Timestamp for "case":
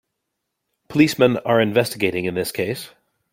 2.51-2.89